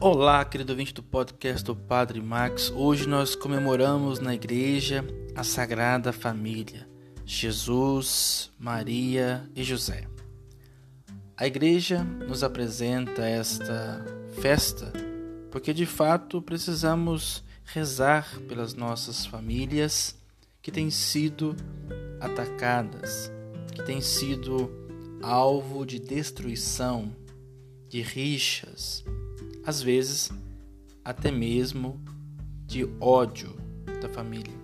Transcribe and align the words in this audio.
Olá, 0.00 0.44
querido 0.44 0.72
ouvinte 0.72 0.94
do 0.94 1.02
podcast 1.02 1.64
do 1.64 1.74
Padre 1.74 2.20
Max. 2.22 2.70
Hoje 2.70 3.08
nós 3.08 3.34
comemoramos 3.34 4.20
na 4.20 4.32
igreja 4.32 5.04
a 5.34 5.42
Sagrada 5.42 6.12
Família, 6.12 6.88
Jesus, 7.24 8.52
Maria 8.56 9.50
e 9.56 9.64
José. 9.64 10.06
A 11.36 11.48
igreja 11.48 12.04
nos 12.04 12.44
apresenta 12.44 13.26
esta 13.26 14.04
festa 14.40 14.92
porque 15.50 15.74
de 15.74 15.84
fato 15.84 16.40
precisamos 16.40 17.42
rezar 17.64 18.38
pelas 18.48 18.74
nossas 18.74 19.26
famílias 19.26 20.16
que 20.62 20.70
têm 20.70 20.90
sido 20.90 21.56
atacadas, 22.20 23.32
que 23.74 23.82
têm 23.82 24.00
sido 24.00 24.70
alvo 25.20 25.84
de 25.84 25.98
destruição, 25.98 27.12
de 27.88 28.00
rixas, 28.00 29.04
às 29.68 29.82
vezes 29.82 30.30
até 31.04 31.30
mesmo 31.30 32.00
de 32.66 32.88
ódio 32.98 33.54
da 34.00 34.08
família. 34.08 34.54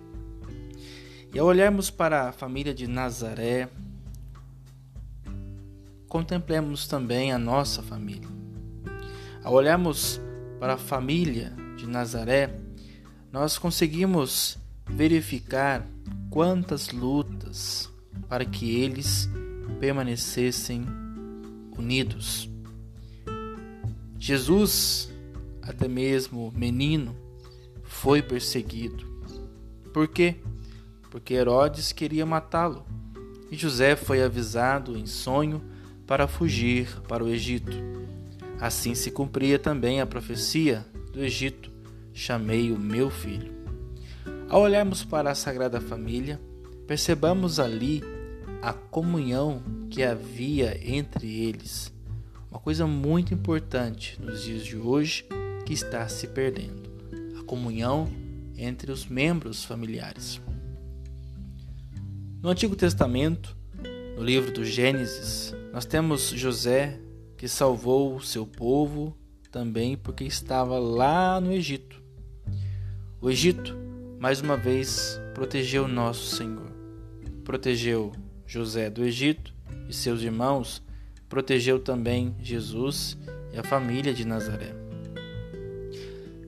E 1.31 1.37
ao 1.37 1.45
olharmos 1.45 1.91
para 1.91 2.29
a 2.29 2.31
família 2.31 2.73
de 2.73 2.87
Nazaré, 2.87 3.69
contemplemos 6.09 6.87
também 6.87 7.31
a 7.31 7.37
nossa 7.37 7.83
família. 7.83 8.27
Ao 9.43 9.53
olharmos 9.53 10.19
para 10.59 10.73
a 10.73 10.77
família 10.77 11.53
de 11.77 11.85
Nazaré, 11.85 12.57
nós 13.31 13.59
conseguimos 13.59 14.57
verificar 14.89 15.85
quantas 16.31 16.89
lutas 16.89 17.91
para 18.27 18.43
que 18.43 18.81
eles 18.81 19.29
permanecessem 19.79 20.83
unidos. 21.77 22.54
Jesus, 24.17 25.11
até 25.61 25.87
mesmo 25.87 26.51
menino, 26.55 27.15
foi 27.83 28.21
perseguido. 28.21 29.05
Por 29.93 30.07
quê? 30.07 30.35
Porque 31.09 31.33
Herodes 31.33 31.91
queria 31.91 32.25
matá-lo 32.25 32.85
e 33.51 33.55
José 33.55 33.95
foi 33.95 34.21
avisado 34.21 34.97
em 34.97 35.05
sonho 35.05 35.61
para 36.05 36.27
fugir 36.27 37.01
para 37.07 37.23
o 37.23 37.29
Egito. 37.29 37.77
Assim 38.59 38.95
se 38.95 39.11
cumpria 39.11 39.59
também 39.59 40.01
a 40.01 40.05
profecia 40.05 40.85
do 41.11 41.23
Egito: 41.23 41.71
chamei 42.13 42.71
o 42.71 42.79
meu 42.79 43.09
filho. 43.09 43.53
Ao 44.49 44.61
olharmos 44.61 45.03
para 45.03 45.31
a 45.31 45.35
Sagrada 45.35 45.81
Família, 45.81 46.39
percebamos 46.87 47.59
ali 47.59 48.03
a 48.61 48.73
comunhão 48.73 49.61
que 49.89 50.03
havia 50.03 50.79
entre 50.83 51.45
eles 51.45 51.94
uma 52.55 52.61
coisa 52.61 52.87
muito 52.87 53.33
importante 53.33 54.17
nos 54.21 54.43
dias 54.45 54.63
de 54.63 54.77
hoje 54.77 55.25
que 55.65 55.73
está 55.73 56.07
se 56.07 56.25
perdendo: 56.25 56.89
a 57.37 57.43
comunhão 57.43 58.07
entre 58.57 58.93
os 58.93 59.05
membros 59.05 59.65
familiares. 59.65 60.39
No 62.41 62.49
Antigo 62.49 62.73
Testamento, 62.73 63.57
no 64.15 64.23
livro 64.23 64.53
do 64.53 64.63
Gênesis, 64.63 65.53
nós 65.73 65.83
temos 65.83 66.29
José 66.29 66.97
que 67.35 67.45
salvou 67.45 68.15
o 68.15 68.23
seu 68.23 68.47
povo 68.47 69.17
também 69.51 69.97
porque 69.97 70.23
estava 70.23 70.79
lá 70.79 71.41
no 71.41 71.51
Egito. 71.51 72.01
O 73.19 73.29
Egito, 73.29 73.75
mais 74.17 74.39
uma 74.39 74.55
vez, 74.55 75.19
protegeu 75.33 75.89
nosso 75.89 76.33
Senhor. 76.33 76.71
Protegeu 77.43 78.13
José 78.47 78.89
do 78.89 79.03
Egito 79.03 79.53
e 79.89 79.93
seus 79.93 80.21
irmãos 80.21 80.84
protegeu 81.29 81.79
também 81.79 82.35
Jesus 82.39 83.17
e 83.53 83.57
a 83.57 83.63
família 83.63 84.13
de 84.13 84.25
Nazaré. 84.25 84.75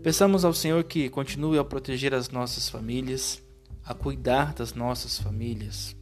Peçamos 0.03 0.45
ao 0.45 0.53
Senhor 0.53 0.83
que 0.83 1.09
continue 1.09 1.57
a 1.57 1.63
proteger 1.63 2.13
as 2.13 2.29
nossas 2.29 2.69
famílias, 2.69 3.43
a 3.83 3.93
cuidar 3.93 4.53
das 4.53 4.73
nossas 4.73 5.19
famílias, 5.19 5.95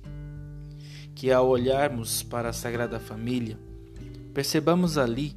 que 1.16 1.32
ao 1.32 1.48
olharmos 1.48 2.22
para 2.22 2.50
a 2.50 2.54
Sagrada 2.54 3.00
Família, 3.00 3.58
percebamos 4.34 4.98
ali 4.98 5.36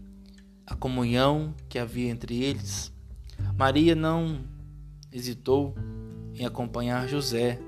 a 0.66 0.74
comunhão 0.74 1.54
que 1.68 1.78
havia 1.78 2.10
entre 2.10 2.42
eles. 2.42 2.92
Maria 3.56 3.94
não 3.94 4.44
hesitou 5.10 5.74
em 6.34 6.44
acompanhar 6.44 7.08
José, 7.08 7.58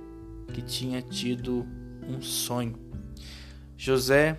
que 0.53 0.61
tinha 0.61 1.01
tido 1.01 1.67
um 2.07 2.21
sonho. 2.21 2.79
José 3.77 4.39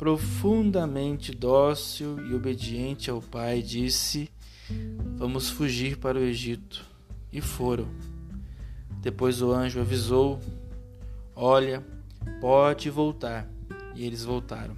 profundamente 0.00 1.30
dócil 1.30 2.26
e 2.26 2.34
obediente 2.34 3.10
ao 3.10 3.20
pai, 3.20 3.60
disse: 3.60 4.30
Vamos 5.18 5.50
fugir 5.50 5.98
para 5.98 6.18
o 6.18 6.22
Egito. 6.22 6.82
E 7.30 7.42
foram. 7.42 7.86
Depois 9.02 9.42
o 9.42 9.52
anjo 9.52 9.78
avisou: 9.78 10.40
Olha, 11.36 11.84
pode 12.40 12.88
voltar. 12.88 13.46
E 13.94 14.06
eles 14.06 14.24
voltaram. 14.24 14.74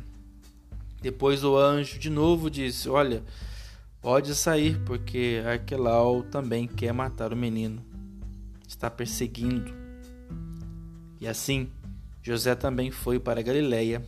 Depois 1.01 1.45
o 1.45 1.57
anjo 1.57 2.01
de 2.01 2.11
novo 2.11 2.51
disse: 2.51 2.89
Olha, 2.89 3.23
pode 4.01 4.35
sair, 4.35 4.81
porque 4.85 5.41
Arquelau 5.47 6.25
também 6.25 6.67
quer 6.67 6.93
matar 6.93 7.33
o 7.33 7.37
menino. 7.37 7.81
Está 8.67 8.91
perseguindo. 8.91 9.73
E 11.21 11.29
assim, 11.29 11.71
José 12.25 12.57
também 12.57 12.91
foi 12.91 13.21
para 13.21 13.41
Galiléia 13.41 14.03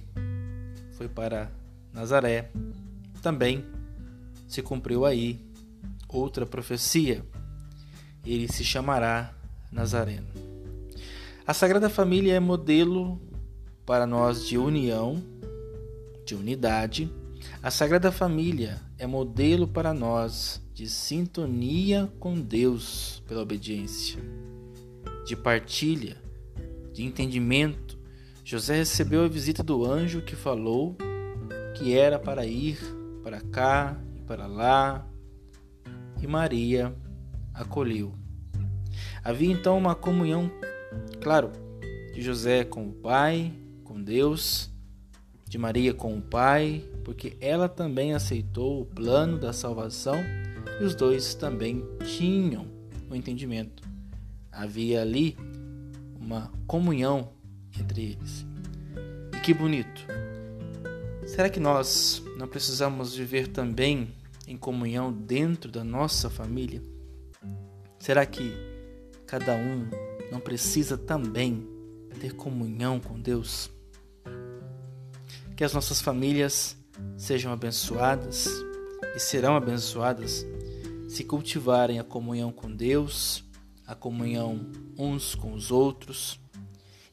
foi 0.96 1.08
para 1.08 1.50
Nazaré. 1.92 2.50
Também 3.22 3.64
se 4.46 4.62
cumpriu 4.62 5.04
aí 5.04 5.40
outra 6.08 6.46
profecia. 6.46 7.24
Ele 8.24 8.48
se 8.48 8.64
chamará 8.64 9.34
Nazareno. 9.70 10.26
A 11.46 11.52
Sagrada 11.52 11.90
Família 11.90 12.34
é 12.34 12.40
modelo 12.40 13.20
para 13.84 14.06
nós 14.06 14.46
de 14.46 14.56
união, 14.56 15.22
de 16.24 16.34
unidade. 16.34 17.12
A 17.62 17.70
Sagrada 17.70 18.10
Família 18.10 18.80
é 18.98 19.06
modelo 19.06 19.68
para 19.68 19.92
nós 19.92 20.62
de 20.72 20.88
sintonia 20.88 22.10
com 22.18 22.40
Deus 22.40 23.22
pela 23.28 23.42
obediência, 23.42 24.18
de 25.26 25.36
partilha, 25.36 26.16
de 26.92 27.04
entendimento 27.04 27.93
José 28.44 28.76
recebeu 28.76 29.24
a 29.24 29.28
visita 29.28 29.62
do 29.62 29.86
anjo 29.86 30.20
que 30.20 30.36
falou 30.36 30.94
que 31.74 31.96
era 31.96 32.18
para 32.18 32.44
ir 32.44 32.78
para 33.22 33.40
cá 33.40 33.98
e 34.14 34.20
para 34.20 34.46
lá, 34.46 35.08
e 36.20 36.26
Maria 36.26 36.94
acolheu. 37.54 38.14
Havia 39.24 39.50
então 39.50 39.78
uma 39.78 39.94
comunhão, 39.94 40.50
claro, 41.22 41.50
de 42.12 42.20
José 42.20 42.64
com 42.64 42.86
o 42.86 42.92
Pai, 42.92 43.50
com 43.82 44.00
Deus, 44.00 44.70
de 45.48 45.56
Maria 45.56 45.94
com 45.94 46.18
o 46.18 46.20
Pai, 46.20 46.84
porque 47.02 47.38
ela 47.40 47.66
também 47.66 48.12
aceitou 48.12 48.82
o 48.82 48.84
plano 48.84 49.38
da 49.38 49.54
salvação 49.54 50.16
e 50.80 50.84
os 50.84 50.94
dois 50.94 51.34
também 51.34 51.82
tinham 52.04 52.66
o 53.10 53.14
entendimento. 53.14 53.82
Havia 54.52 55.00
ali 55.00 55.34
uma 56.20 56.52
comunhão 56.66 57.33
entre 57.78 58.12
eles. 58.12 58.46
E 59.36 59.40
que 59.40 59.52
bonito! 59.52 60.06
Será 61.26 61.48
que 61.48 61.58
nós 61.58 62.22
não 62.36 62.46
precisamos 62.46 63.16
viver 63.16 63.48
também 63.48 64.14
em 64.46 64.56
comunhão 64.56 65.12
dentro 65.12 65.70
da 65.70 65.82
nossa 65.82 66.28
família? 66.28 66.82
Será 67.98 68.26
que 68.26 68.52
cada 69.26 69.54
um 69.54 69.88
não 70.30 70.38
precisa 70.38 70.98
também 70.98 71.66
ter 72.20 72.34
comunhão 72.34 73.00
com 73.00 73.18
Deus? 73.18 73.70
Que 75.56 75.64
as 75.64 75.72
nossas 75.72 76.00
famílias 76.00 76.76
sejam 77.16 77.52
abençoadas 77.52 78.48
e 79.16 79.18
serão 79.18 79.56
abençoadas 79.56 80.46
se 81.08 81.24
cultivarem 81.24 81.98
a 81.98 82.04
comunhão 82.04 82.52
com 82.52 82.70
Deus, 82.70 83.44
a 83.86 83.94
comunhão 83.94 84.66
uns 84.98 85.34
com 85.34 85.54
os 85.54 85.70
outros 85.70 86.43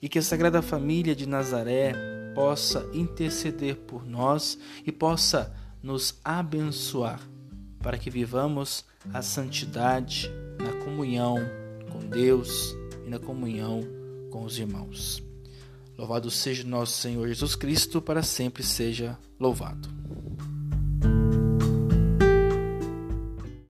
e 0.01 0.09
que 0.09 0.19
a 0.19 0.21
Sagrada 0.21 0.61
Família 0.61 1.15
de 1.15 1.27
Nazaré 1.27 1.93
possa 2.33 2.89
interceder 2.93 3.75
por 3.75 4.05
nós 4.05 4.57
e 4.85 4.91
possa 4.91 5.53
nos 5.81 6.19
abençoar 6.23 7.19
para 7.79 7.97
que 7.97 8.09
vivamos 8.09 8.85
a 9.13 9.21
santidade 9.21 10.31
na 10.59 10.73
comunhão 10.83 11.37
com 11.91 11.99
Deus 11.99 12.75
e 13.05 13.09
na 13.09 13.19
comunhão 13.19 13.81
com 14.29 14.43
os 14.43 14.57
irmãos. 14.57 15.23
Louvado 15.97 16.31
seja 16.31 16.63
nosso 16.63 16.93
Senhor 16.93 17.27
Jesus 17.27 17.55
Cristo, 17.55 18.01
para 18.01 18.23
sempre 18.23 18.63
seja 18.63 19.17
louvado. 19.39 20.00